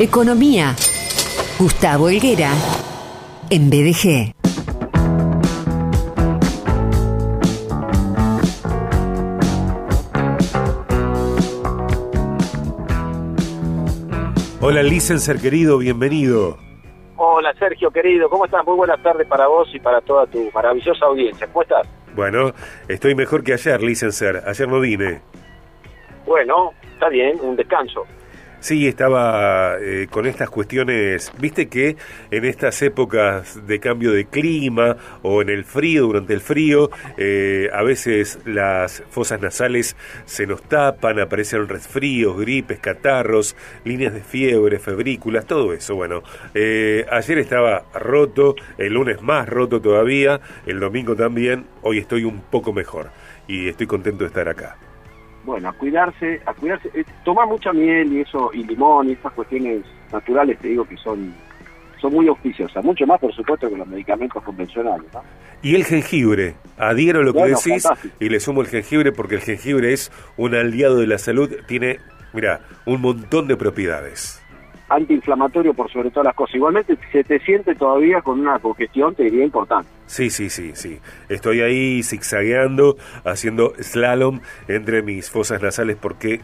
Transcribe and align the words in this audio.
Economía. 0.00 0.76
Gustavo 1.58 2.08
Helguera. 2.08 2.52
En 3.50 3.68
BDG. 3.68 4.32
Hola, 14.60 14.84
licenser 14.84 15.40
querido, 15.40 15.78
bienvenido. 15.78 16.58
Hola, 17.16 17.52
Sergio 17.58 17.90
querido, 17.90 18.30
¿cómo 18.30 18.44
estás? 18.44 18.64
Muy 18.64 18.76
buenas 18.76 19.02
tardes 19.02 19.26
para 19.26 19.48
vos 19.48 19.68
y 19.74 19.80
para 19.80 20.00
toda 20.02 20.28
tu 20.28 20.48
maravillosa 20.54 21.06
audiencia. 21.06 21.48
¿Cómo 21.48 21.62
estás? 21.62 21.88
Bueno, 22.14 22.52
estoy 22.86 23.16
mejor 23.16 23.42
que 23.42 23.54
ayer, 23.54 23.82
licenser. 23.82 24.44
Ayer 24.46 24.68
no 24.68 24.78
vine. 24.78 25.22
Bueno, 26.24 26.70
está 26.94 27.08
bien, 27.08 27.36
un 27.42 27.56
descanso. 27.56 28.06
Sí, 28.68 28.86
estaba 28.86 29.78
eh, 29.80 30.08
con 30.10 30.26
estas 30.26 30.50
cuestiones, 30.50 31.32
viste 31.40 31.68
que 31.70 31.96
en 32.30 32.44
estas 32.44 32.82
épocas 32.82 33.66
de 33.66 33.80
cambio 33.80 34.12
de 34.12 34.26
clima 34.26 34.94
o 35.22 35.40
en 35.40 35.48
el 35.48 35.64
frío, 35.64 36.04
durante 36.04 36.34
el 36.34 36.42
frío, 36.42 36.90
eh, 37.16 37.70
a 37.72 37.82
veces 37.82 38.38
las 38.44 39.02
fosas 39.08 39.40
nasales 39.40 39.96
se 40.26 40.46
nos 40.46 40.60
tapan, 40.64 41.18
aparecen 41.18 41.66
resfríos, 41.66 42.38
gripes, 42.38 42.78
catarros, 42.78 43.56
líneas 43.86 44.12
de 44.12 44.20
fiebre, 44.20 44.78
febrículas, 44.78 45.46
todo 45.46 45.72
eso. 45.72 45.94
Bueno, 45.94 46.22
eh, 46.52 47.06
ayer 47.10 47.38
estaba 47.38 47.86
roto, 47.94 48.54
el 48.76 48.92
lunes 48.92 49.22
más 49.22 49.48
roto 49.48 49.80
todavía, 49.80 50.42
el 50.66 50.78
domingo 50.78 51.16
también, 51.16 51.64
hoy 51.80 52.00
estoy 52.00 52.24
un 52.24 52.42
poco 52.42 52.74
mejor 52.74 53.08
y 53.46 53.70
estoy 53.70 53.86
contento 53.86 54.24
de 54.24 54.28
estar 54.28 54.46
acá 54.46 54.76
bueno, 55.48 55.70
a 55.70 55.72
cuidarse, 55.72 56.40
a 56.44 56.52
cuidarse, 56.52 56.90
eh, 56.94 57.04
tomar 57.24 57.46
mucha 57.46 57.72
miel 57.72 58.12
y 58.12 58.20
eso, 58.20 58.50
y 58.52 58.64
limón 58.64 59.08
y 59.08 59.12
estas 59.12 59.32
cuestiones 59.32 59.82
naturales, 60.12 60.58
te 60.58 60.68
digo 60.68 60.84
que 60.84 60.96
son, 60.98 61.34
son 62.00 62.12
muy 62.12 62.28
auspiciosas, 62.28 62.84
mucho 62.84 63.06
más 63.06 63.18
por 63.18 63.34
supuesto 63.34 63.68
que 63.70 63.76
los 63.76 63.88
medicamentos 63.88 64.42
convencionales. 64.42 65.06
¿no? 65.12 65.22
Y 65.62 65.74
el 65.74 65.86
jengibre, 65.86 66.54
adhiero 66.76 67.20
a 67.20 67.22
lo 67.22 67.32
que 67.32 67.44
decís 67.44 67.88
y 68.20 68.28
le 68.28 68.40
sumo 68.40 68.60
el 68.60 68.68
jengibre 68.68 69.10
porque 69.10 69.36
el 69.36 69.40
jengibre 69.40 69.94
es 69.94 70.12
un 70.36 70.54
aliado 70.54 70.98
de 70.98 71.06
la 71.06 71.16
salud, 71.16 71.50
tiene, 71.66 71.98
mira, 72.34 72.60
un 72.84 73.00
montón 73.00 73.48
de 73.48 73.56
propiedades 73.56 74.42
antiinflamatorio 74.88 75.74
por 75.74 75.90
sobre 75.90 76.10
todas 76.10 76.26
las 76.26 76.34
cosas. 76.34 76.56
Igualmente 76.56 76.96
se 77.12 77.24
te 77.24 77.38
siente 77.40 77.74
todavía 77.74 78.20
con 78.22 78.40
una 78.40 78.58
congestión, 78.58 79.14
te 79.14 79.24
diría, 79.24 79.44
importante. 79.44 79.88
Sí, 80.06 80.30
sí, 80.30 80.48
sí, 80.50 80.72
sí. 80.74 80.98
Estoy 81.28 81.60
ahí 81.60 82.02
zigzagueando, 82.02 82.96
haciendo 83.24 83.74
slalom 83.80 84.40
entre 84.66 85.02
mis 85.02 85.30
fosas 85.30 85.62
nasales 85.62 85.96
porque 85.96 86.40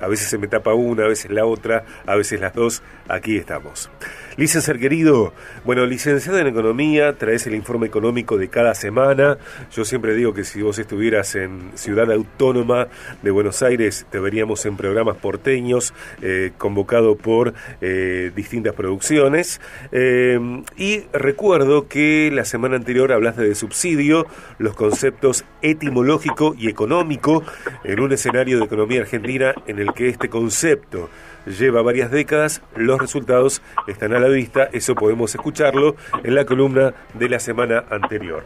a 0.00 0.06
veces 0.06 0.28
se 0.28 0.38
me 0.38 0.46
tapa 0.46 0.74
una, 0.74 1.04
a 1.04 1.08
veces 1.08 1.30
la 1.30 1.44
otra, 1.44 1.84
a 2.06 2.14
veces 2.14 2.40
las 2.40 2.54
dos. 2.54 2.82
Aquí 3.08 3.38
estamos. 3.38 3.90
Licenciado 4.36 4.78
querido, 4.78 5.32
bueno, 5.64 5.86
licenciado 5.86 6.38
en 6.38 6.46
Economía, 6.46 7.16
traes 7.16 7.46
el 7.46 7.54
informe 7.54 7.86
económico 7.86 8.36
de 8.36 8.48
cada 8.48 8.74
semana. 8.74 9.38
Yo 9.72 9.84
siempre 9.84 10.14
digo 10.14 10.34
que 10.34 10.44
si 10.44 10.60
vos 10.60 10.78
estuvieras 10.78 11.34
en 11.34 11.72
Ciudad 11.74 12.12
Autónoma 12.12 12.88
de 13.22 13.30
Buenos 13.30 13.62
Aires, 13.62 14.06
te 14.10 14.20
veríamos 14.20 14.64
en 14.66 14.76
programas 14.76 15.16
porteños, 15.16 15.94
eh, 16.20 16.52
convocado 16.58 17.16
por 17.16 17.54
eh, 17.80 18.30
distintas 18.36 18.74
producciones. 18.74 19.60
Eh, 19.90 20.38
y 20.76 21.00
recuerdo 21.12 21.88
que 21.88 22.30
la 22.32 22.44
semana 22.44 22.76
anterior 22.76 23.10
hablaste 23.10 23.42
de 23.42 23.54
subsidio, 23.54 24.26
los 24.58 24.76
conceptos 24.76 25.46
etimológico 25.62 26.54
y 26.56 26.68
económico, 26.68 27.42
en 27.84 28.00
un 28.00 28.12
escenario 28.12 28.58
de 28.58 28.66
economía 28.66 29.00
argentina 29.00 29.54
en 29.66 29.78
el 29.78 29.94
que 29.94 30.10
este 30.10 30.28
concepto 30.28 31.08
lleva 31.46 31.82
varias 31.82 32.10
décadas, 32.10 32.62
los 32.76 32.98
resultados 32.98 33.62
están 33.86 34.14
a 34.14 34.18
la 34.18 34.28
vista, 34.28 34.68
eso 34.72 34.94
podemos 34.94 35.34
escucharlo 35.34 35.96
en 36.22 36.34
la 36.34 36.44
columna 36.44 36.94
de 37.14 37.28
la 37.28 37.38
semana 37.38 37.84
anterior. 37.90 38.42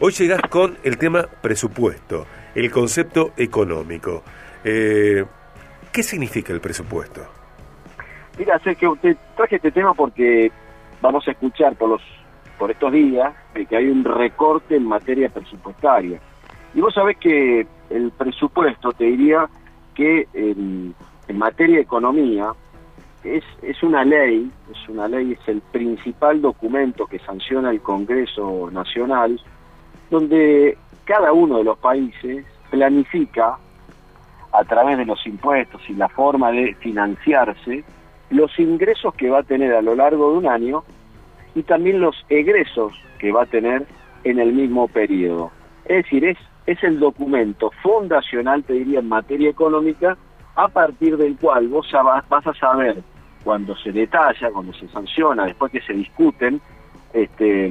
Hoy 0.00 0.12
llegás 0.12 0.42
con 0.50 0.76
el 0.82 0.98
tema 0.98 1.26
presupuesto, 1.42 2.26
el 2.54 2.70
concepto 2.70 3.32
económico. 3.36 4.22
Eh, 4.64 5.24
¿Qué 5.92 6.02
significa 6.02 6.52
el 6.52 6.60
presupuesto? 6.60 7.24
Mira, 8.38 8.58
que 8.58 8.88
usted 8.88 9.16
traje 9.36 9.56
este 9.56 9.70
tema 9.70 9.94
porque 9.94 10.50
vamos 11.00 11.26
a 11.28 11.30
escuchar 11.30 11.76
por 11.76 11.90
los 11.90 12.02
por 12.58 12.70
estos 12.70 12.92
días 12.92 13.34
de 13.52 13.66
que 13.66 13.76
hay 13.76 13.88
un 13.88 14.04
recorte 14.04 14.76
en 14.76 14.86
materia 14.86 15.28
presupuestaria. 15.28 16.20
Y 16.74 16.80
vos 16.80 16.94
sabés 16.94 17.16
que 17.18 17.66
el 17.90 18.10
presupuesto, 18.12 18.92
te 18.92 19.04
diría 19.04 19.48
que 19.94 20.28
en 21.28 21.38
materia 21.38 21.76
de 21.76 21.82
economía, 21.82 22.52
es, 23.24 23.44
es 23.62 23.82
una 23.82 24.04
ley, 24.04 24.50
es 24.70 24.88
una 24.88 25.08
ley, 25.08 25.32
es 25.32 25.48
el 25.48 25.60
principal 25.60 26.42
documento 26.42 27.06
que 27.06 27.18
sanciona 27.20 27.70
el 27.70 27.80
Congreso 27.80 28.70
Nacional, 28.70 29.40
donde 30.10 30.76
cada 31.04 31.32
uno 31.32 31.58
de 31.58 31.64
los 31.64 31.78
países 31.78 32.44
planifica 32.70 33.56
a 34.52 34.64
través 34.64 34.98
de 34.98 35.06
los 35.06 35.26
impuestos 35.26 35.80
y 35.88 35.94
la 35.94 36.08
forma 36.08 36.52
de 36.52 36.74
financiarse 36.74 37.84
los 38.30 38.58
ingresos 38.58 39.14
que 39.14 39.30
va 39.30 39.40
a 39.40 39.42
tener 39.42 39.74
a 39.74 39.82
lo 39.82 39.94
largo 39.94 40.32
de 40.32 40.38
un 40.38 40.46
año 40.46 40.84
y 41.54 41.62
también 41.62 42.00
los 42.00 42.16
egresos 42.28 42.92
que 43.18 43.32
va 43.32 43.42
a 43.42 43.46
tener 43.46 43.86
en 44.24 44.38
el 44.38 44.52
mismo 44.52 44.88
periodo. 44.88 45.50
Es 45.84 46.04
decir, 46.04 46.24
es, 46.24 46.38
es 46.66 46.82
el 46.82 46.98
documento 46.98 47.70
fundacional, 47.82 48.64
te 48.64 48.74
diría, 48.74 49.00
en 49.00 49.08
materia 49.08 49.50
económica, 49.50 50.16
a 50.56 50.68
partir 50.68 51.16
del 51.16 51.36
cual 51.36 51.68
vos 51.68 51.90
vas 52.28 52.46
a 52.46 52.54
saber 52.54 53.02
cuando 53.42 53.76
se 53.76 53.92
detalla, 53.92 54.50
cuando 54.50 54.72
se 54.72 54.88
sanciona, 54.88 55.44
después 55.44 55.70
que 55.70 55.80
se 55.82 55.92
discuten, 55.92 56.60
este, 57.12 57.70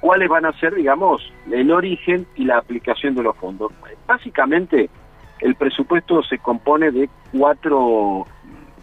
cuáles 0.00 0.28
van 0.28 0.44
a 0.46 0.52
ser, 0.52 0.74
digamos, 0.74 1.32
el 1.50 1.70
origen 1.70 2.26
y 2.36 2.44
la 2.44 2.58
aplicación 2.58 3.14
de 3.14 3.22
los 3.22 3.36
fondos. 3.36 3.72
Básicamente, 4.06 4.90
el 5.40 5.54
presupuesto 5.54 6.22
se 6.22 6.38
compone 6.38 6.90
de 6.90 7.08
cuatro, 7.32 8.26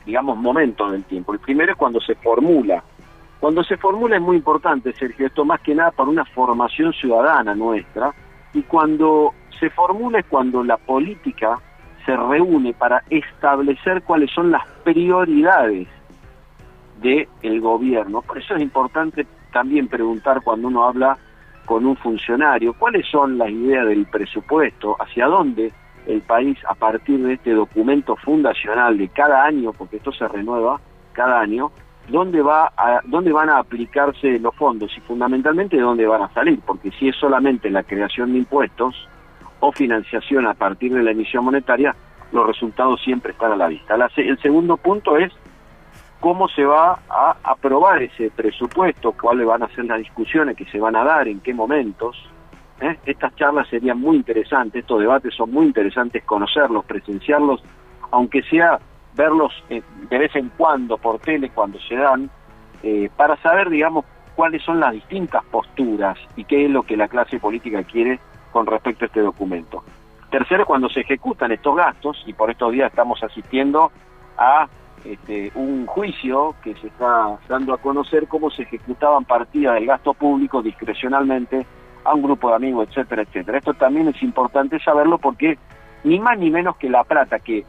digamos, 0.05 0.37
momentos 0.37 0.91
del 0.91 1.03
tiempo. 1.03 1.33
El 1.33 1.39
primero 1.39 1.73
es 1.73 1.77
cuando 1.77 1.99
se 2.01 2.15
formula. 2.15 2.83
Cuando 3.39 3.63
se 3.63 3.77
formula 3.77 4.15
es 4.15 4.21
muy 4.21 4.37
importante, 4.37 4.93
Sergio, 4.93 5.27
esto 5.27 5.45
más 5.45 5.61
que 5.61 5.75
nada 5.75 5.91
para 5.91 6.09
una 6.09 6.25
formación 6.25 6.93
ciudadana 6.93 7.53
nuestra, 7.53 8.13
y 8.53 8.61
cuando 8.63 9.33
se 9.59 9.69
formula 9.69 10.19
es 10.19 10.25
cuando 10.25 10.63
la 10.63 10.77
política 10.77 11.59
se 12.05 12.15
reúne 12.15 12.73
para 12.73 13.03
establecer 13.09 14.03
cuáles 14.03 14.31
son 14.31 14.51
las 14.51 14.65
prioridades 14.83 15.87
del 17.01 17.61
gobierno. 17.61 18.21
Por 18.21 18.37
eso 18.37 18.55
es 18.55 18.61
importante 18.61 19.27
también 19.51 19.87
preguntar 19.87 20.41
cuando 20.43 20.67
uno 20.67 20.85
habla 20.85 21.17
con 21.65 21.85
un 21.85 21.95
funcionario 21.95 22.73
cuáles 22.73 23.07
son 23.07 23.37
las 23.37 23.49
ideas 23.49 23.87
del 23.87 24.05
presupuesto, 24.05 24.97
hacia 24.99 25.27
dónde 25.27 25.71
el 26.05 26.21
país 26.21 26.57
a 26.67 26.75
partir 26.75 27.21
de 27.21 27.33
este 27.33 27.51
documento 27.51 28.15
fundacional 28.17 28.97
de 28.97 29.07
cada 29.07 29.45
año, 29.45 29.71
porque 29.71 29.97
esto 29.97 30.11
se 30.11 30.27
renueva 30.27 30.81
cada 31.13 31.39
año, 31.39 31.71
dónde 32.09 32.41
va 32.41 32.73
a, 32.75 32.99
dónde 33.05 33.31
van 33.31 33.49
a 33.49 33.59
aplicarse 33.59 34.37
los 34.39 34.53
fondos 34.55 34.91
y 34.97 35.01
fundamentalmente 35.01 35.79
dónde 35.79 36.05
van 36.05 36.23
a 36.23 36.33
salir, 36.33 36.59
porque 36.65 36.91
si 36.91 37.07
es 37.07 37.15
solamente 37.15 37.69
la 37.69 37.83
creación 37.83 38.33
de 38.33 38.39
impuestos 38.39 39.07
o 39.65 39.71
financiación 39.71 40.45
a 40.45 40.53
partir 40.53 40.93
de 40.93 41.01
la 41.01 41.11
emisión 41.11 41.45
monetaria, 41.45 41.95
los 42.33 42.45
resultados 42.45 43.01
siempre 43.01 43.31
están 43.31 43.53
a 43.53 43.55
la 43.55 43.67
vista. 43.67 43.95
el 44.17 44.37
segundo 44.41 44.75
punto 44.75 45.15
es 45.15 45.31
cómo 46.19 46.49
se 46.49 46.65
va 46.65 46.99
a 47.09 47.37
aprobar 47.43 48.03
ese 48.03 48.29
presupuesto, 48.29 49.13
cuáles 49.13 49.47
van 49.47 49.63
a 49.63 49.69
ser 49.69 49.85
las 49.85 49.99
discusiones 49.99 50.57
que 50.57 50.65
se 50.65 50.79
van 50.79 50.97
a 50.97 51.05
dar, 51.05 51.29
en 51.29 51.39
qué 51.39 51.53
momentos. 51.53 52.17
¿eh? 52.81 52.97
Estas 53.05 53.33
charlas 53.37 53.69
serían 53.69 54.01
muy 54.01 54.17
interesantes, 54.17 54.81
estos 54.81 54.99
debates 54.99 55.33
son 55.33 55.51
muy 55.51 55.65
interesantes 55.65 56.25
conocerlos, 56.25 56.83
presenciarlos, 56.83 57.63
aunque 58.11 58.43
sea 58.43 58.79
verlos 59.15 59.53
eh, 59.69 59.81
de 60.09 60.17
vez 60.17 60.35
en 60.35 60.49
cuando 60.57 60.97
por 60.97 61.19
tele 61.19 61.51
cuando 61.51 61.79
se 61.79 61.95
dan, 61.95 62.29
eh, 62.83 63.09
para 63.15 63.37
saber, 63.37 63.69
digamos, 63.69 64.03
cuáles 64.35 64.61
son 64.63 64.81
las 64.81 64.91
distintas 64.91 65.41
posturas 65.45 66.17
y 66.35 66.43
qué 66.43 66.65
es 66.65 66.71
lo 66.71 66.83
que 66.83 66.97
la 66.97 67.07
clase 67.07 67.39
política 67.39 67.81
quiere 67.83 68.19
con 68.53 68.65
respecto 68.67 69.03
a 69.03 69.07
este 69.07 69.19
documento. 69.19 69.83
Tercero, 70.29 70.65
cuando 70.65 70.87
se 70.89 71.01
ejecutan 71.01 71.51
estos 71.51 71.75
gastos, 71.75 72.23
y 72.25 72.33
por 72.33 72.49
estos 72.49 72.71
días 72.71 72.89
estamos 72.89 73.21
asistiendo 73.21 73.91
a 74.37 74.67
este, 75.03 75.51
un 75.55 75.85
juicio 75.85 76.55
que 76.63 76.73
se 76.75 76.87
está 76.87 77.37
dando 77.49 77.73
a 77.73 77.77
conocer 77.77 78.27
cómo 78.27 78.49
se 78.49 78.63
ejecutaban 78.63 79.25
partidas 79.25 79.75
del 79.75 79.87
gasto 79.87 80.13
público 80.13 80.61
discrecionalmente 80.61 81.65
a 82.05 82.13
un 82.13 82.21
grupo 82.21 82.49
de 82.49 82.55
amigos, 82.55 82.87
etcétera, 82.89 83.23
etcétera. 83.23 83.57
Esto 83.57 83.73
también 83.73 84.07
es 84.07 84.23
importante 84.23 84.79
saberlo 84.79 85.17
porque 85.17 85.57
ni 86.03 86.19
más 86.19 86.37
ni 86.37 86.49
menos 86.49 86.77
que 86.77 86.89
la 86.89 87.03
plata 87.03 87.39
que 87.39 87.65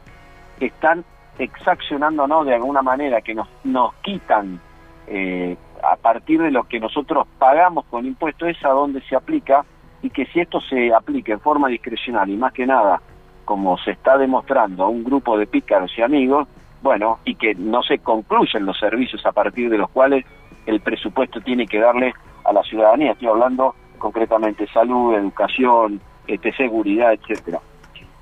están 0.59 1.03
exaccionando 1.39 2.27
¿no? 2.27 2.43
de 2.45 2.55
alguna 2.55 2.81
manera, 2.81 3.21
que 3.21 3.33
nos, 3.33 3.47
nos 3.63 3.93
quitan 3.95 4.59
eh, 5.07 5.57
a 5.83 5.95
partir 5.97 6.41
de 6.41 6.51
lo 6.51 6.63
que 6.63 6.79
nosotros 6.79 7.27
pagamos 7.37 7.85
con 7.85 8.05
impuestos, 8.05 8.49
es 8.49 8.65
a 8.65 8.69
donde 8.69 9.01
se 9.01 9.15
aplica 9.15 9.65
y 10.05 10.11
que 10.11 10.27
si 10.27 10.39
esto 10.39 10.61
se 10.61 10.93
aplica 10.93 11.33
en 11.33 11.39
forma 11.39 11.67
discrecional 11.67 12.29
y 12.29 12.37
más 12.37 12.53
que 12.53 12.67
nada, 12.67 13.01
como 13.43 13.75
se 13.79 13.89
está 13.89 14.19
demostrando 14.19 14.83
a 14.83 14.87
un 14.87 15.03
grupo 15.03 15.35
de 15.35 15.47
pícaros 15.47 15.91
y 15.97 16.03
amigos, 16.03 16.47
bueno, 16.83 17.17
y 17.25 17.33
que 17.33 17.55
no 17.55 17.81
se 17.81 17.97
concluyen 17.97 18.67
los 18.67 18.77
servicios 18.77 19.25
a 19.25 19.31
partir 19.31 19.67
de 19.67 19.79
los 19.79 19.89
cuales 19.89 20.23
el 20.67 20.79
presupuesto 20.81 21.41
tiene 21.41 21.65
que 21.65 21.79
darle 21.79 22.13
a 22.43 22.53
la 22.53 22.61
ciudadanía. 22.61 23.13
Estoy 23.13 23.29
hablando 23.29 23.73
concretamente 23.97 24.67
salud, 24.67 25.15
educación, 25.15 25.99
este, 26.27 26.53
seguridad, 26.53 27.13
etcétera. 27.13 27.59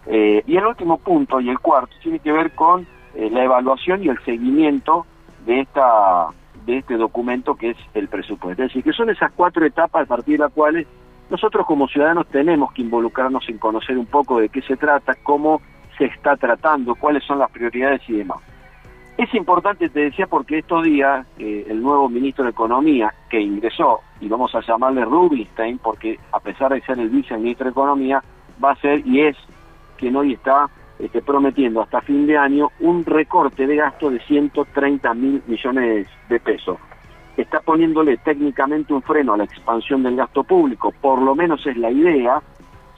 Eh, 0.05 0.41
y 0.47 0.55
el 0.55 0.65
último 0.65 0.99
punto, 0.99 1.41
y 1.41 1.49
el 1.49 1.59
cuarto, 1.59 1.93
tiene 2.01 2.19
que 2.19 2.31
ver 2.31 2.55
con 2.55 2.87
eh, 3.15 3.29
la 3.29 3.43
evaluación 3.43 4.05
y 4.05 4.07
el 4.07 4.23
seguimiento 4.23 5.05
de 5.45 5.59
esta 5.59 6.27
de 6.65 6.77
este 6.77 6.95
documento 6.95 7.55
que 7.55 7.71
es 7.71 7.77
el 7.93 8.07
presupuesto. 8.07 8.63
Es 8.63 8.69
decir, 8.69 8.85
que 8.85 8.93
son 8.93 9.09
esas 9.09 9.33
cuatro 9.33 9.65
etapas 9.65 10.03
a 10.03 10.05
partir 10.05 10.37
de 10.37 10.45
las 10.45 10.53
cuales 10.53 10.87
nosotros 11.29 11.65
como 11.65 11.87
ciudadanos 11.87 12.27
tenemos 12.27 12.71
que 12.73 12.81
involucrarnos 12.81 13.47
en 13.49 13.57
conocer 13.57 13.97
un 13.97 14.05
poco 14.05 14.39
de 14.39 14.49
qué 14.49 14.61
se 14.61 14.77
trata, 14.77 15.15
cómo 15.23 15.61
se 15.97 16.05
está 16.05 16.35
tratando, 16.35 16.95
cuáles 16.95 17.23
son 17.23 17.39
las 17.39 17.51
prioridades 17.51 18.01
y 18.07 18.13
demás. 18.13 18.39
Es 19.17 19.33
importante, 19.35 19.89
te 19.89 19.99
decía, 19.99 20.25
porque 20.25 20.59
estos 20.59 20.83
días 20.83 21.25
eh, 21.37 21.67
el 21.69 21.81
nuevo 21.81 22.09
ministro 22.09 22.43
de 22.43 22.49
Economía 22.49 23.13
que 23.29 23.39
ingresó, 23.39 24.01
y 24.19 24.27
vamos 24.27 24.53
a 24.55 24.61
llamarle 24.61 25.05
Rubinstein, 25.05 25.77
porque 25.77 26.19
a 26.31 26.39
pesar 26.39 26.73
de 26.73 26.81
ser 26.81 26.99
el 26.99 27.09
viceministro 27.09 27.65
de 27.65 27.71
Economía, 27.71 28.23
va 28.63 28.71
a 28.71 28.75
ser 28.77 29.05
y 29.05 29.21
es 29.21 29.37
quien 29.97 30.15
hoy 30.15 30.33
está 30.33 30.67
este, 30.97 31.21
prometiendo 31.21 31.81
hasta 31.81 32.01
fin 32.01 32.25
de 32.25 32.37
año 32.37 32.69
un 32.79 33.05
recorte 33.05 33.67
de 33.67 33.75
gasto 33.75 34.09
de 34.09 34.19
130 34.21 35.13
mil 35.13 35.43
millones 35.47 36.07
de 36.29 36.39
pesos. 36.39 36.77
Está 37.37 37.59
poniéndole 37.61 38.17
técnicamente 38.17 38.93
un 38.93 39.01
freno 39.01 39.33
a 39.33 39.37
la 39.37 39.45
expansión 39.45 40.03
del 40.03 40.15
gasto 40.15 40.43
público, 40.43 40.93
por 41.01 41.21
lo 41.21 41.35
menos 41.35 41.65
es 41.65 41.77
la 41.77 41.89
idea. 41.89 42.41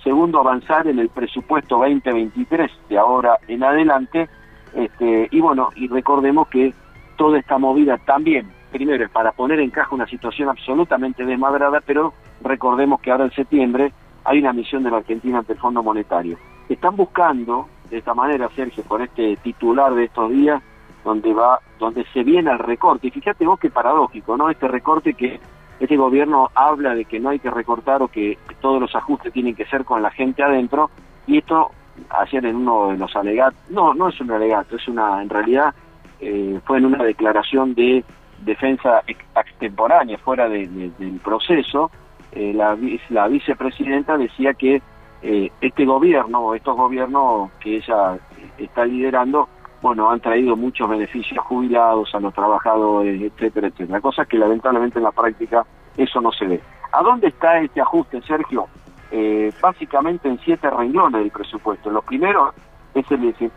Segundo, 0.03 0.39
avanzar 0.39 0.87
en 0.87 0.99
el 0.99 1.09
presupuesto 1.09 1.77
2023 1.77 2.71
de 2.89 2.97
ahora 2.97 3.37
en 3.47 3.63
adelante 3.63 4.29
este, 4.75 5.29
y 5.31 5.39
bueno, 5.39 5.69
y 5.75 5.87
recordemos 5.87 6.49
que 6.49 6.73
toda 7.15 7.39
esta 7.39 7.57
movida 7.57 7.97
también, 7.97 8.51
primero 8.71 9.05
es 9.05 9.09
para 9.09 9.31
poner 9.31 9.59
en 9.61 9.69
caja 9.69 9.95
una 9.95 10.05
situación 10.05 10.49
absolutamente 10.49 11.25
desmadrada, 11.25 11.81
pero 11.81 12.13
recordemos 12.41 12.99
que 13.01 13.11
ahora 13.11 13.25
en 13.25 13.31
septiembre 13.31 13.93
hay 14.25 14.39
una 14.39 14.51
misión 14.51 14.83
de 14.83 14.91
la 14.91 14.97
Argentina 14.97 15.39
ante 15.39 15.53
el 15.53 15.59
Fondo 15.59 15.81
Monetario. 15.81 16.37
Están 16.67 16.97
buscando, 16.97 17.67
de 17.89 17.99
esta 17.99 18.13
manera, 18.13 18.49
Sergio, 18.53 18.83
con 18.83 19.01
este 19.01 19.37
titular 19.37 19.93
de 19.93 20.05
estos 20.05 20.29
días, 20.31 20.61
donde 21.05 21.33
va, 21.33 21.61
donde 21.79 22.03
se 22.11 22.23
viene 22.23 22.51
el 22.51 22.59
recorte. 22.59 23.07
Y 23.07 23.11
fíjate 23.11 23.45
vos 23.45 23.59
qué 23.59 23.69
paradójico, 23.69 24.35
¿no? 24.35 24.49
Este 24.49 24.67
recorte 24.67 25.13
que 25.13 25.39
este 25.79 25.95
gobierno 25.95 26.49
habla 26.55 26.95
de 26.95 27.05
que 27.05 27.19
no 27.19 27.29
hay 27.29 27.39
que 27.39 27.51
recortar 27.51 28.01
o 28.01 28.07
que 28.07 28.37
todos 28.59 28.81
los 28.81 28.93
ajustes 28.95 29.31
tienen 29.31 29.55
que 29.55 29.65
ser 29.65 29.85
con 29.85 30.01
la 30.01 30.09
gente 30.09 30.43
adentro, 30.43 30.89
y 31.27 31.37
esto 31.37 31.71
ayer 32.09 32.45
en 32.45 32.57
uno 32.57 32.89
de 32.89 32.97
los 32.97 33.15
alegatos, 33.15 33.59
no, 33.69 33.93
no 33.93 34.09
es 34.09 34.19
un 34.19 34.31
alegato, 34.31 34.75
es 34.75 34.87
una, 34.87 35.21
en 35.21 35.29
realidad 35.29 35.73
eh, 36.19 36.59
fue 36.65 36.79
en 36.79 36.87
una 36.87 37.03
declaración 37.03 37.73
de 37.73 38.03
defensa 38.43 39.03
extemporánea, 39.35 40.17
fuera 40.17 40.49
del 40.49 41.19
proceso, 41.23 41.91
eh, 42.31 42.53
la, 42.53 42.77
la 43.09 43.27
vicepresidenta 43.27 44.17
decía 44.17 44.53
que 44.53 44.81
eh, 45.21 45.51
este 45.61 45.85
gobierno, 45.85 46.53
estos 46.53 46.75
gobiernos 46.75 47.51
que 47.59 47.77
ella 47.77 48.17
está 48.57 48.85
liderando, 48.85 49.47
bueno, 49.81 50.09
han 50.09 50.19
traído 50.19 50.55
muchos 50.55 50.89
beneficios 50.89 51.43
jubilados, 51.45 52.13
a 52.15 52.19
los 52.19 52.33
trabajadores, 52.33 53.21
etcétera, 53.21 53.67
etcétera. 53.67 54.01
Cosas 54.01 54.27
que 54.27 54.37
lamentablemente 54.37 54.99
en 54.99 55.03
la 55.03 55.11
práctica 55.11 55.65
eso 55.97 56.21
no 56.21 56.31
se 56.31 56.45
ve. 56.45 56.61
¿A 56.91 57.01
dónde 57.01 57.27
está 57.27 57.59
este 57.59 57.81
ajuste, 57.81 58.21
Sergio? 58.21 58.67
Eh, 59.11 59.51
básicamente 59.61 60.27
en 60.27 60.39
siete 60.39 60.69
renglones 60.69 61.21
del 61.21 61.31
presupuesto. 61.31 61.89
Lo 61.89 62.01
primero 62.01 62.53
es, 62.93 63.05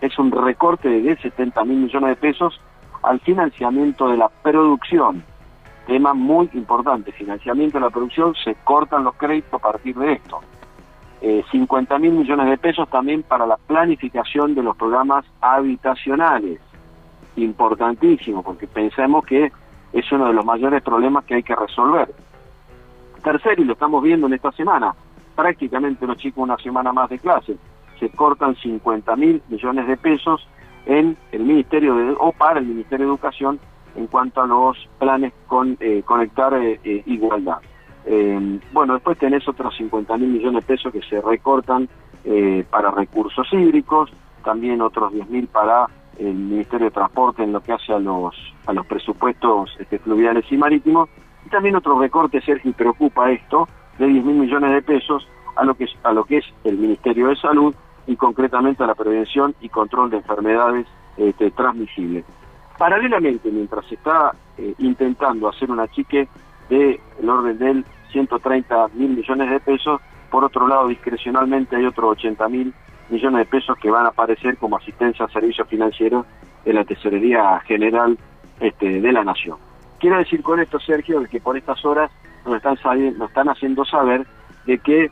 es 0.01 0.19
un 0.19 0.31
recorte 0.31 0.89
de 0.89 1.17
70 1.17 1.65
mil 1.65 1.79
millones 1.79 2.11
de 2.11 2.17
pesos 2.17 2.61
al 3.03 3.21
financiamiento 3.21 4.09
de 4.09 4.17
la 4.17 4.29
producción. 4.29 5.25
Tema 5.87 6.13
muy 6.13 6.51
importante, 6.53 7.13
financiamiento 7.13 7.79
de 7.79 7.85
la 7.85 7.91
producción, 7.91 8.35
se 8.35 8.55
cortan 8.57 9.05
los 9.05 9.15
créditos 9.15 9.55
a 9.55 9.59
partir 9.59 9.97
de 9.97 10.15
esto. 10.15 10.41
Eh, 11.21 11.45
50 11.51 11.99
mil 11.99 12.13
millones 12.13 12.49
de 12.49 12.59
pesos 12.59 12.89
también 12.89 13.23
para 13.23 13.47
la 13.47 13.57
planificación 13.57 14.55
de 14.55 14.63
los 14.63 14.77
programas 14.77 15.25
habitacionales. 15.41 16.61
Importantísimo, 17.37 18.43
porque 18.43 18.67
pensemos 18.67 19.25
que 19.25 19.51
es 19.93 20.13
uno 20.13 20.27
de 20.27 20.33
los 20.33 20.45
mayores 20.45 20.83
problemas 20.83 21.25
que 21.25 21.35
hay 21.35 21.43
que 21.43 21.57
resolver. 21.57 22.09
Tercero, 23.23 23.63
y 23.63 23.65
lo 23.65 23.73
estamos 23.73 24.03
viendo 24.03 24.27
en 24.27 24.35
esta 24.35 24.53
semana, 24.53 24.95
prácticamente 25.35 26.07
los 26.07 26.17
chicos 26.19 26.43
una 26.43 26.57
semana 26.59 26.93
más 26.93 27.09
de 27.11 27.19
clase. 27.19 27.57
Se 27.99 28.11
cortan 28.11 28.55
50 28.55 29.17
mil 29.17 29.43
millones 29.49 29.89
de 29.89 29.97
pesos 29.97 30.47
en 30.87 31.17
el 31.33 31.43
Ministerio 31.43 31.95
de, 31.97 32.15
o 32.19 32.33
para 32.33 32.61
el 32.61 32.67
Ministerio 32.67 33.07
de 33.07 33.13
Educación 33.13 33.59
en 33.97 34.07
cuanto 34.07 34.41
a 34.41 34.47
los 34.47 34.89
planes 34.99 35.33
con 35.47 35.77
eh, 35.81 36.03
conectar 36.05 36.55
eh, 36.55 36.81
eh, 38.07 38.61
bueno, 38.73 38.95
después 38.95 39.19
tenés 39.19 39.47
otros 39.49 39.77
50 39.77 40.17
mil 40.17 40.29
millones 40.29 40.67
de 40.67 40.75
pesos 40.75 40.93
que 40.93 41.03
se 41.03 41.21
recortan 41.21 41.89
para 42.71 42.91
recursos 42.91 43.47
hídricos, 43.53 44.11
también 44.45 44.83
otros 44.83 45.13
10 45.15 45.31
mil 45.31 45.47
para 45.47 45.87
el 46.19 46.35
Ministerio 46.35 46.87
de 46.87 46.91
Transporte 46.91 47.43
en 47.43 47.53
lo 47.53 47.61
que 47.61 47.73
hace 47.73 47.93
a 47.93 47.99
los, 47.99 48.35
a 48.67 48.73
los 48.73 48.87
presupuestos 48.87 49.71
este, 49.79 49.99
fluviales 49.99 50.45
y 50.51 50.57
marítimos, 50.57 51.09
y 51.47 51.49
también 51.49 51.77
otro 51.77 51.99
recorte, 51.99 52.41
Sergio, 52.41 52.73
preocupa 52.73 53.31
esto, 53.31 53.69
de 53.99 54.07
10 54.07 54.25
mil 54.25 54.37
millones 54.37 54.73
de 54.73 54.83
pesos 54.83 55.27
a 55.57 55.65
lo, 55.65 55.75
que 55.75 55.85
es, 55.85 55.91
a 56.03 56.13
lo 56.13 56.25
que 56.25 56.39
es 56.39 56.45
el 56.65 56.79
Ministerio 56.79 57.29
de 57.29 57.37
Salud 57.37 57.75
y 58.07 58.17
concretamente 58.17 58.83
a 58.83 58.87
la 58.87 58.95
prevención 58.95 59.55
y 59.61 59.69
control 59.69 60.11
de 60.11 60.19
enfermedades 60.19 60.87
este, 61.17 61.51
transmisibles. 61.51 62.25
Paralelamente, 62.79 63.51
mientras 63.51 63.85
se 63.87 63.97
está 63.97 64.33
eh, 64.57 64.75
intentando 64.79 65.49
hacer 65.49 65.71
una 65.71 65.89
chique 65.89 66.29
del 67.19 67.29
orden 67.29 67.59
del 67.59 67.85
130 68.13 68.89
mil 68.95 69.11
millones 69.11 69.51
de 69.51 69.61
pesos, 69.61 70.01
por 70.31 70.45
otro 70.45 70.67
lado, 70.69 70.89
discrecionalmente 70.89 71.77
hay 71.77 71.87
otros 71.87 72.13
80 72.13 72.49
mil 72.49 72.75
millones 73.09 73.39
de 73.39 73.47
pesos 73.47 73.77
que 73.79 73.91
van 73.91 74.07
a 74.07 74.11
aparecer 74.11 74.57
como 74.59 74.77
asistencia 74.77 75.25
a 75.25 75.29
servicios 75.29 75.69
financieros 75.69 76.27
de 76.65 76.73
la 76.73 76.85
Tesorería 76.85 77.61
General 77.61 78.19
este, 78.61 79.01
de 79.01 79.13
la 79.13 79.25
Nación. 79.25 79.57
Quiero 79.99 80.19
decir 80.19 80.43
con 80.43 80.61
esto, 80.61 80.79
Sergio, 80.79 81.23
que 81.31 81.41
por 81.41 81.57
estas 81.57 81.85
horas 81.85 82.11
nos 82.45 82.57
están, 82.57 82.77
nos 83.19 83.29
están 83.29 83.49
haciendo 83.49 83.85
saber 83.85 84.27
de 84.67 84.79
que, 84.79 85.11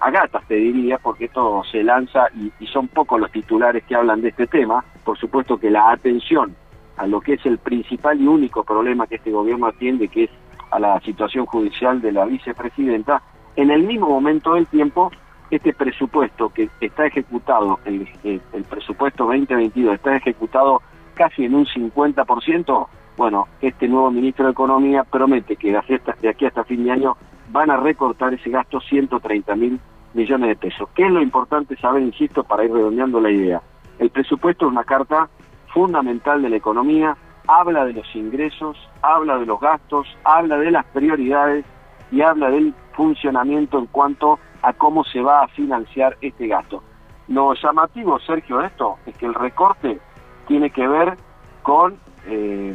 a 0.00 0.10
gatas 0.10 0.46
te 0.48 0.54
diría, 0.54 0.98
porque 0.98 1.26
esto 1.26 1.62
se 1.70 1.82
lanza 1.82 2.26
y, 2.34 2.66
son 2.66 2.88
pocos 2.88 3.20
los 3.20 3.30
titulares 3.30 3.84
que 3.84 3.94
hablan 3.94 4.20
de 4.20 4.28
este 4.28 4.46
tema, 4.46 4.84
por 5.04 5.16
supuesto 5.16 5.58
que 5.58 5.70
la 5.70 5.90
atención 5.92 6.54
a 6.96 7.06
lo 7.06 7.20
que 7.20 7.34
es 7.34 7.46
el 7.46 7.58
principal 7.58 8.20
y 8.20 8.26
único 8.26 8.64
problema 8.64 9.06
que 9.06 9.16
este 9.16 9.30
gobierno 9.30 9.66
atiende, 9.66 10.08
que 10.08 10.24
es 10.24 10.30
a 10.76 10.78
la 10.78 11.00
situación 11.00 11.46
judicial 11.46 12.02
de 12.02 12.12
la 12.12 12.26
vicepresidenta, 12.26 13.22
en 13.56 13.70
el 13.70 13.82
mismo 13.84 14.08
momento 14.08 14.54
del 14.54 14.66
tiempo, 14.66 15.10
este 15.50 15.72
presupuesto 15.72 16.50
que 16.50 16.68
está 16.80 17.06
ejecutado, 17.06 17.78
el, 17.86 18.06
el 18.24 18.64
presupuesto 18.64 19.24
2022 19.24 19.94
está 19.94 20.16
ejecutado 20.16 20.82
casi 21.14 21.46
en 21.46 21.54
un 21.54 21.64
50%, 21.64 22.88
bueno, 23.16 23.48
este 23.62 23.88
nuevo 23.88 24.10
ministro 24.10 24.44
de 24.44 24.52
Economía 24.52 25.02
promete 25.02 25.56
que 25.56 25.72
de 25.72 26.28
aquí 26.28 26.44
hasta 26.44 26.64
fin 26.64 26.84
de 26.84 26.92
año 26.92 27.16
van 27.50 27.70
a 27.70 27.78
recortar 27.78 28.34
ese 28.34 28.50
gasto 28.50 28.78
130 28.80 29.56
mil 29.56 29.80
millones 30.12 30.48
de 30.48 30.56
pesos. 30.56 30.88
¿Qué 30.94 31.06
es 31.06 31.10
lo 31.10 31.22
importante 31.22 31.76
saber, 31.76 32.02
insisto, 32.02 32.44
para 32.44 32.64
ir 32.64 32.72
redondeando 32.72 33.18
la 33.18 33.30
idea? 33.30 33.62
El 33.98 34.10
presupuesto 34.10 34.66
es 34.66 34.72
una 34.72 34.84
carta 34.84 35.30
fundamental 35.72 36.42
de 36.42 36.50
la 36.50 36.56
economía, 36.56 37.16
habla 37.46 37.84
de 37.84 37.92
los 37.92 38.14
ingresos, 38.14 38.76
habla 39.02 39.38
de 39.38 39.46
los 39.46 39.60
gastos, 39.60 40.06
habla 40.24 40.58
de 40.58 40.70
las 40.70 40.84
prioridades 40.86 41.64
y 42.10 42.22
habla 42.22 42.50
del 42.50 42.74
funcionamiento 42.92 43.78
en 43.78 43.86
cuanto 43.86 44.38
a 44.62 44.72
cómo 44.72 45.04
se 45.04 45.20
va 45.20 45.42
a 45.42 45.48
financiar 45.48 46.16
este 46.20 46.48
gasto. 46.48 46.82
Lo 47.28 47.54
llamativo, 47.54 48.18
Sergio, 48.20 48.58
de 48.58 48.66
esto 48.66 48.96
es 49.06 49.16
que 49.16 49.26
el 49.26 49.34
recorte 49.34 49.98
tiene 50.46 50.70
que 50.70 50.86
ver 50.86 51.16
con 51.62 51.98
eh, 52.26 52.74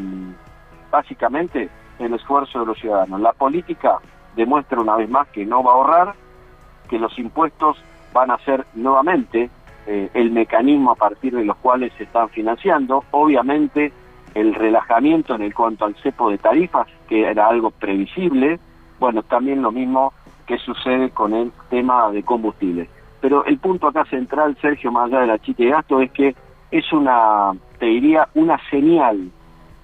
básicamente 0.90 1.70
el 2.00 2.14
esfuerzo 2.14 2.60
de 2.60 2.66
los 2.66 2.78
ciudadanos. 2.78 3.22
La 3.22 3.34
política 3.34 4.00
demuestra 4.36 4.80
una 4.80 4.96
vez 4.96 5.10
más 5.10 5.28
que 5.30 5.46
no 5.46 5.64
va 5.64 5.72
a 5.72 5.76
ahorrar, 5.76 6.16
que 6.90 7.00
los 7.00 7.18
impuestos 7.18 7.82
van 8.14 8.32
a 8.32 8.38
ser 8.40 8.66
nuevamente 8.74 9.50
eh, 9.88 10.10
el 10.14 10.32
mecanismo 10.32 10.92
a 10.92 10.96
partir 10.96 11.34
de 11.36 11.46
los 11.46 11.56
cuales 11.58 11.94
se 11.98 12.04
están 12.04 12.30
financiando. 12.30 13.04
Obviamente 13.12 13.94
el 14.34 14.54
relajamiento 14.54 15.36
en 15.36 15.42
el 15.42 15.54
cuanto 15.54 15.86
al 15.86 15.96
cepo 15.96 16.30
de 16.30 16.38
tarifas, 16.38 16.88
que 17.08 17.24
era 17.24 17.48
algo 17.48 17.72
previsible, 17.72 18.60
bueno, 19.00 19.24
también 19.24 19.62
lo 19.62 19.72
mismo 19.72 20.14
que 20.46 20.58
sucede 20.58 21.10
con 21.10 21.34
el 21.34 21.52
tema 21.70 22.12
de 22.12 22.24
combustible. 22.24 22.90
Pero 23.20 23.46
el 23.46 23.58
punto 23.58 23.88
acá 23.88 24.06
central, 24.06 24.58
Sergio, 24.62 24.92
más 24.92 25.06
allá 25.06 25.22
de 25.22 25.28
la 25.28 25.40
chica 25.40 25.64
de 25.64 25.70
gasto, 25.70 26.02
es 26.02 26.12
que 26.12 26.36
es 26.72 26.92
una, 26.94 27.52
te 27.80 27.88
diría, 27.88 28.28
una 28.34 28.58
señal 28.70 29.32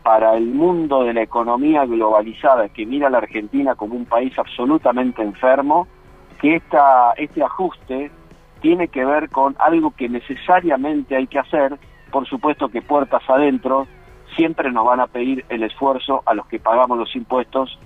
para 0.04 0.36
el 0.36 0.48
mundo 0.48 1.04
de 1.04 1.14
la 1.14 1.22
economía 1.22 1.86
globalizada 1.86 2.70
que 2.70 2.86
mira 2.86 3.08
a 3.08 3.10
la 3.10 3.18
Argentina 3.18 3.76
como 3.76 3.96
un 3.96 4.06
país 4.06 4.38
absolutamente 4.40 5.22
enfermo, 5.22 5.88
que 6.40 6.56
esta, 6.56 7.14
este 7.18 7.44
ajuste 7.44 8.12
tiene 8.62 8.88
que 8.88 9.04
ver 9.04 9.30
con 9.30 9.56
algo 9.60 9.92
que 9.92 10.08
necesariamente 10.08 11.16
hay 11.16 11.28
que 11.28 11.40
hacer 11.40 11.78
por 12.12 12.28
supuesto 12.28 12.70
que 12.70 12.82
puertas 12.82 13.22
adentro 13.28 13.88
siempre 14.38 14.72
nos 14.72 14.86
van 14.86 15.02
a 15.02 15.08
pedir 15.08 15.44
el 15.50 15.64
esfuerzo 15.64 16.22
a 16.26 16.34
los 16.36 16.46
que 16.46 16.60
pagamos 16.60 16.98
los 16.98 17.14
impuestos 17.16 17.78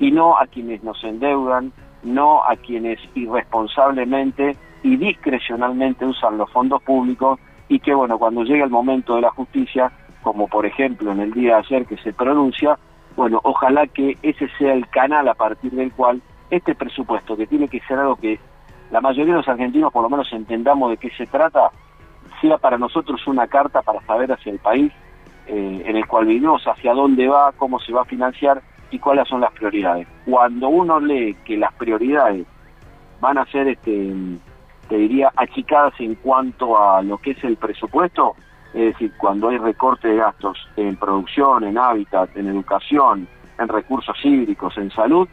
y 0.00 0.10
no 0.10 0.38
a 0.38 0.46
quienes 0.46 0.82
nos 0.82 1.04
endeudan, 1.04 1.72
no 2.02 2.42
a 2.42 2.56
quienes 2.56 2.98
irresponsablemente 3.14 4.56
y 4.82 4.96
discrecionalmente 4.96 6.06
usan 6.06 6.38
los 6.38 6.50
fondos 6.50 6.82
públicos 6.82 7.38
y 7.68 7.78
que 7.78 7.94
bueno, 7.94 8.18
cuando 8.18 8.42
llegue 8.42 8.62
el 8.62 8.70
momento 8.70 9.16
de 9.16 9.20
la 9.20 9.30
justicia, 9.30 9.92
como 10.22 10.48
por 10.48 10.64
ejemplo 10.64 11.12
en 11.12 11.20
el 11.20 11.32
día 11.32 11.56
de 11.56 11.60
ayer 11.60 11.86
que 11.86 11.98
se 11.98 12.14
pronuncia, 12.14 12.78
bueno, 13.14 13.40
ojalá 13.44 13.86
que 13.86 14.16
ese 14.22 14.48
sea 14.58 14.72
el 14.72 14.88
canal 14.88 15.28
a 15.28 15.34
partir 15.34 15.72
del 15.72 15.92
cual 15.92 16.22
este 16.50 16.74
presupuesto, 16.74 17.36
que 17.36 17.46
tiene 17.46 17.68
que 17.68 17.80
ser 17.80 17.98
algo 17.98 18.16
que 18.16 18.40
la 18.90 19.02
mayoría 19.02 19.34
de 19.34 19.40
los 19.40 19.48
argentinos 19.48 19.92
por 19.92 20.02
lo 20.02 20.08
menos 20.08 20.32
entendamos 20.32 20.90
de 20.90 20.96
qué 20.96 21.10
se 21.10 21.26
trata, 21.26 21.70
sea 22.40 22.56
para 22.56 22.78
nosotros 22.78 23.26
una 23.26 23.46
carta 23.46 23.82
para 23.82 24.00
saber 24.06 24.32
hacia 24.32 24.52
el 24.52 24.58
país 24.58 24.90
eh, 25.48 25.82
en 25.84 25.96
el 25.96 26.06
cual 26.06 26.26
vivimos, 26.26 26.62
hacia 26.66 26.92
dónde 26.92 27.26
va, 27.26 27.52
cómo 27.52 27.80
se 27.80 27.92
va 27.92 28.02
a 28.02 28.04
financiar 28.04 28.62
y 28.90 28.98
cuáles 28.98 29.28
son 29.28 29.40
las 29.40 29.52
prioridades. 29.52 30.06
Cuando 30.24 30.68
uno 30.68 31.00
lee 31.00 31.36
que 31.44 31.56
las 31.56 31.72
prioridades 31.74 32.46
van 33.20 33.38
a 33.38 33.46
ser 33.46 33.68
este, 33.68 34.14
te 34.88 34.96
diría, 34.96 35.32
achicadas 35.36 35.94
en 36.00 36.14
cuanto 36.16 36.80
a 36.80 37.02
lo 37.02 37.18
que 37.18 37.32
es 37.32 37.44
el 37.44 37.56
presupuesto, 37.56 38.34
es 38.74 38.92
decir, 38.92 39.12
cuando 39.18 39.48
hay 39.48 39.58
recorte 39.58 40.08
de 40.08 40.16
gastos 40.16 40.58
en 40.76 40.96
producción, 40.96 41.64
en 41.64 41.78
hábitat, 41.78 42.36
en 42.36 42.48
educación, 42.48 43.28
en 43.58 43.68
recursos 43.68 44.16
hídricos, 44.22 44.76
en 44.78 44.90
salud, 44.90 45.28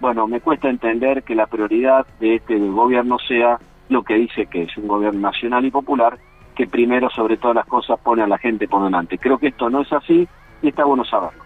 bueno, 0.00 0.26
me 0.26 0.40
cuesta 0.40 0.68
entender 0.68 1.24
que 1.24 1.34
la 1.34 1.46
prioridad 1.46 2.06
de 2.20 2.36
este 2.36 2.56
gobierno 2.58 3.18
sea 3.18 3.58
lo 3.88 4.02
que 4.02 4.14
dice 4.14 4.46
que 4.46 4.62
es 4.62 4.76
un 4.76 4.86
gobierno 4.86 5.20
nacional 5.20 5.64
y 5.64 5.70
popular, 5.70 6.18
que 6.58 6.66
primero 6.66 7.08
sobre 7.08 7.36
todas 7.36 7.54
las 7.54 7.66
cosas 7.66 8.00
pone 8.00 8.20
a 8.20 8.26
la 8.26 8.36
gente 8.36 8.66
por 8.66 8.82
delante. 8.82 9.16
Creo 9.16 9.38
que 9.38 9.46
esto 9.46 9.70
no 9.70 9.82
es 9.82 9.92
así 9.92 10.26
y 10.60 10.68
está 10.68 10.84
bueno 10.84 11.04
saberlo. 11.04 11.44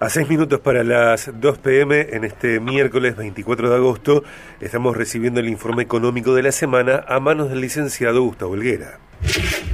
A 0.00 0.08
seis 0.08 0.26
minutos 0.30 0.60
para 0.60 0.82
las 0.82 1.30
2 1.38 1.58
pm, 1.58 2.06
en 2.12 2.24
este 2.24 2.58
miércoles 2.58 3.18
24 3.18 3.68
de 3.68 3.76
agosto, 3.76 4.24
estamos 4.58 4.96
recibiendo 4.96 5.40
el 5.40 5.48
informe 5.50 5.82
económico 5.82 6.34
de 6.34 6.42
la 6.42 6.52
semana 6.52 7.04
a 7.06 7.20
manos 7.20 7.50
del 7.50 7.60
licenciado 7.60 8.22
Gustavo 8.22 8.54
Helguera. 8.54 8.98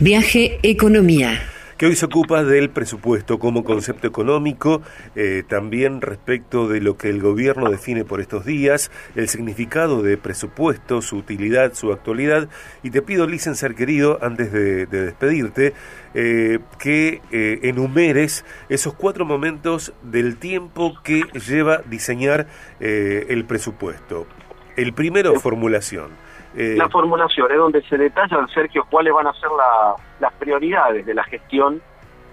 Viaje 0.01 0.59
Economía 0.65 1.39
que 1.77 1.87
hoy 1.87 1.97
se 1.97 2.07
ocupa 2.07 2.43
del 2.43 2.71
presupuesto 2.71 3.39
como 3.39 3.65
concepto 3.65 4.07
económico, 4.07 4.83
eh, 5.15 5.43
también 5.47 6.01
respecto 6.01 6.69
de 6.69 6.81
lo 6.81 6.97
que 6.97 7.11
el 7.11 7.21
gobierno 7.21 7.71
define 7.71 8.05
por 8.05 8.21
estos 8.21 8.45
días, 8.45 8.91
el 9.15 9.29
significado 9.29 10.03
de 10.03 10.17
presupuesto, 10.17 11.03
su 11.03 11.17
utilidad, 11.17 11.75
su 11.75 11.93
actualidad. 11.93 12.49
Y 12.83 12.91
te 12.91 13.03
pido, 13.03 13.27
licenciar 13.27 13.75
querido, 13.75 14.19
antes 14.23 14.53
de, 14.53 14.87
despedirte, 14.87 15.75
eh, 16.15 16.61
que 16.79 17.21
eh, 17.31 17.61
enumeres 17.65 18.45
esos 18.69 18.95
cuatro 18.95 19.27
momentos 19.27 19.93
del 20.03 20.39
tiempo 20.39 20.95
que 21.03 21.23
lleva 21.47 21.83
diseñar 21.89 22.47
el 22.81 23.45
presupuesto. 23.45 24.27
El 24.77 24.93
primero, 24.93 25.39
formulación. 25.41 26.26
Eh, 26.57 26.75
la 26.77 26.89
formulación 26.89 27.53
es 27.53 27.59
donde 27.59 27.83
se 27.83 27.99
detallan, 27.99 28.49
Sergio, 28.49 28.87
cuáles 28.89 29.13
van 29.13 29.27
a 29.27 29.35
ser 29.35 29.51
las 30.21 30.33
prioridades 30.35 31.05
de 31.05 31.13
la 31.13 31.23
gestión 31.25 31.83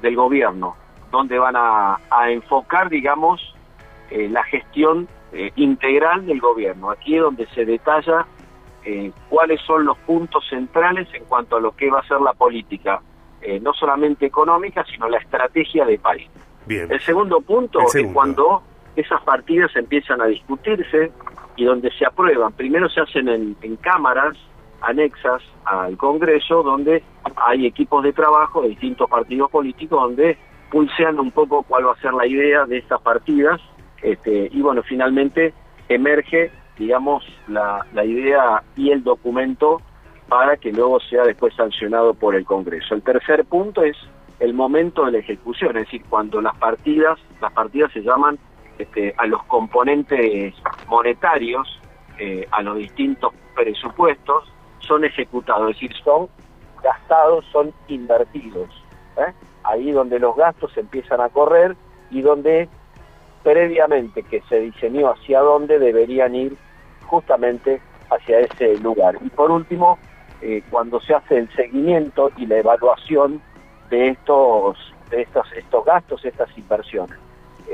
del 0.01 0.15
gobierno, 0.15 0.77
donde 1.11 1.37
van 1.37 1.55
a, 1.57 1.99
enfocar, 2.29 2.89
digamos, 2.89 3.53
eh, 4.09 4.29
la 4.29 4.43
gestión 4.43 5.09
eh, 5.33 5.51
integral 5.57 6.25
del 6.25 6.39
gobierno. 6.39 6.89
Aquí 6.89 7.15
es 7.15 7.21
donde 7.21 7.47
se 7.47 7.65
detalla 7.65 8.25
cuáles 9.29 9.61
son 9.61 9.85
los 9.85 9.97
puntos 9.99 10.45
centrales 10.49 11.07
en 11.13 11.23
cuanto 11.23 11.55
a 11.55 11.61
lo 11.61 11.73
que 11.73 11.89
va 11.89 11.99
a 11.99 12.07
ser 12.07 12.19
la 12.19 12.33
política, 12.33 13.01
no 13.61 13.71
solamente 13.73 14.25
económica, 14.25 14.83
sino 14.83 15.07
la 15.07 15.19
estrategia 15.19 15.85
de 15.85 15.97
país. 15.99 16.29
Bien. 16.65 16.91
El 16.91 16.99
segundo 16.99 17.39
punto 17.39 17.79
es 17.79 18.05
cuando 18.11 18.61
esas 18.97 19.21
partidas 19.21 19.73
empiezan 19.77 20.19
a 20.19 20.25
discutirse, 20.25 21.13
y 21.55 21.65
donde 21.65 21.91
se 21.91 22.05
aprueban. 22.05 22.53
Primero 22.53 22.89
se 22.89 23.01
hacen 23.01 23.27
en, 23.29 23.75
cámaras 23.77 24.37
anexas 24.81 25.41
al 25.65 25.97
Congreso, 25.97 26.63
donde 26.63 27.03
hay 27.35 27.65
equipos 27.65 28.03
de 28.03 28.13
trabajo 28.13 28.61
de 28.61 28.69
distintos 28.69 29.09
partidos 29.09 29.49
políticos, 29.49 30.01
donde 30.01 30.37
pulsean 30.71 31.19
un 31.19 31.31
poco 31.31 31.63
cuál 31.63 31.87
va 31.87 31.93
a 31.93 32.01
ser 32.01 32.13
la 32.13 32.27
idea 32.27 32.65
de 32.65 32.79
estas 32.79 33.01
partidas, 33.01 33.61
este, 34.01 34.49
y 34.51 34.61
bueno, 34.61 34.83
finalmente 34.83 35.53
emerge, 35.87 36.51
digamos, 36.77 37.23
la, 37.47 37.85
la 37.93 38.03
idea 38.03 38.63
y 38.75 38.91
el 38.91 39.03
documento 39.03 39.81
para 40.27 40.57
que 40.57 40.71
luego 40.71 40.99
sea 40.99 41.23
después 41.23 41.53
sancionado 41.55 42.13
por 42.13 42.35
el 42.35 42.45
Congreso. 42.45 42.95
El 42.95 43.03
tercer 43.03 43.45
punto 43.45 43.83
es 43.83 43.95
el 44.39 44.53
momento 44.53 45.05
de 45.05 45.11
la 45.11 45.17
ejecución, 45.19 45.77
es 45.77 45.85
decir, 45.85 46.03
cuando 46.09 46.41
las 46.41 46.55
partidas, 46.57 47.19
las 47.39 47.53
partidas 47.53 47.91
se 47.93 48.01
llaman 48.01 48.37
este, 48.77 49.13
a 49.17 49.25
los 49.27 49.43
componentes 49.43 50.53
monetarios, 50.87 51.79
eh, 52.17 52.47
a 52.51 52.61
los 52.61 52.77
distintos 52.77 53.33
presupuestos, 53.55 54.51
son 54.79 55.05
ejecutados, 55.05 55.71
es 55.71 55.79
decir, 55.79 55.95
son 56.03 56.27
gastados, 56.83 57.45
son 57.51 57.73
invertidos. 57.87 58.69
¿eh? 59.17 59.33
Ahí 59.63 59.91
donde 59.91 60.19
los 60.19 60.35
gastos 60.35 60.75
empiezan 60.77 61.21
a 61.21 61.29
correr 61.29 61.75
y 62.11 62.21
donde 62.21 62.67
previamente 63.43 64.23
que 64.23 64.41
se 64.49 64.59
diseñó 64.59 65.09
hacia 65.09 65.39
dónde 65.41 65.79
deberían 65.79 66.35
ir 66.35 66.57
justamente 67.05 67.81
hacia 68.09 68.39
ese 68.39 68.77
lugar. 68.79 69.17
Y 69.21 69.29
por 69.29 69.51
último, 69.51 69.97
eh, 70.41 70.61
cuando 70.69 70.99
se 71.01 71.13
hace 71.13 71.37
el 71.39 71.55
seguimiento 71.55 72.31
y 72.37 72.45
la 72.45 72.57
evaluación 72.57 73.41
de 73.89 74.09
estos, 74.09 74.77
de 75.09 75.21
estos, 75.21 75.51
estos 75.53 75.85
gastos, 75.85 76.25
estas 76.25 76.57
inversiones. 76.57 77.22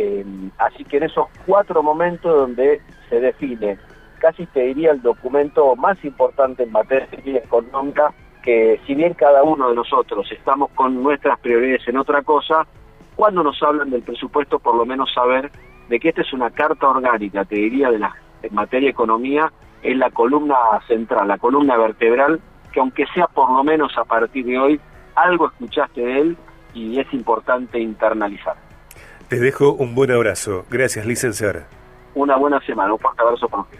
Eh, 0.01 0.25
así 0.59 0.85
que 0.85 0.95
en 0.95 1.03
esos 1.03 1.27
cuatro 1.45 1.83
momentos 1.83 2.33
donde 2.33 2.81
se 3.09 3.19
define, 3.19 3.77
casi 4.19 4.45
te 4.45 4.61
diría 4.61 4.91
el 4.91 5.01
documento 5.01 5.75
más 5.75 6.01
importante 6.05 6.63
en 6.63 6.71
materia 6.71 7.09
económica, 7.43 8.13
que 8.41 8.79
si 8.87 8.95
bien 8.95 9.13
cada 9.13 9.43
uno 9.43 9.67
de 9.67 9.75
nosotros 9.75 10.25
estamos 10.31 10.71
con 10.71 11.03
nuestras 11.03 11.37
prioridades 11.41 11.85
en 11.89 11.97
otra 11.97 12.21
cosa, 12.21 12.65
cuando 13.17 13.43
nos 13.43 13.61
hablan 13.61 13.89
del 13.89 14.01
presupuesto, 14.01 14.57
por 14.59 14.75
lo 14.75 14.85
menos 14.85 15.13
saber 15.13 15.51
de 15.89 15.99
que 15.99 16.07
esta 16.09 16.21
es 16.21 16.31
una 16.31 16.49
carta 16.49 16.87
orgánica, 16.87 17.43
te 17.43 17.55
diría, 17.55 17.91
de 17.91 17.99
la 17.99 18.15
en 18.41 18.55
materia 18.55 18.89
economía, 18.89 19.51
es 19.83 19.97
la 19.97 20.11
columna 20.11 20.55
central, 20.87 21.27
la 21.27 21.37
columna 21.37 21.75
vertebral, 21.75 22.39
que 22.71 22.79
aunque 22.79 23.05
sea 23.07 23.27
por 23.27 23.51
lo 23.51 23.65
menos 23.65 23.97
a 23.97 24.05
partir 24.05 24.45
de 24.45 24.57
hoy, 24.57 24.79
algo 25.15 25.47
escuchaste 25.47 25.99
de 25.99 26.19
él 26.21 26.37
y 26.73 27.01
es 27.01 27.13
importante 27.13 27.81
internalizar. 27.81 28.68
Te 29.29 29.39
dejo 29.39 29.73
un 29.73 29.93
buen 29.93 30.09
abrazo. 30.09 30.65
Gracias, 30.71 31.05
licenciada. 31.05 31.67
Una 32.15 32.35
buena 32.35 32.59
semana. 32.61 32.93
Un 32.93 32.99
fuerte 32.99 33.21
abrazo 33.21 33.47
para 33.47 33.61
usted. 33.61 33.79